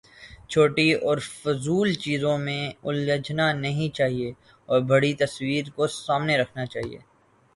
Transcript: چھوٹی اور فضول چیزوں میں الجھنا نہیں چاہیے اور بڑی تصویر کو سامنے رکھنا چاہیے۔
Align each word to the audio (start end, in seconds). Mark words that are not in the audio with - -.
چھوٹی 0.49 0.89
اور 1.07 1.17
فضول 1.33 1.93
چیزوں 2.03 2.37
میں 2.37 2.61
الجھنا 2.83 3.51
نہیں 3.55 3.89
چاہیے 3.95 4.29
اور 4.69 4.79
بڑی 4.89 5.13
تصویر 5.19 5.65
کو 5.75 5.87
سامنے 5.97 6.37
رکھنا 6.37 6.65
چاہیے۔ 6.65 6.99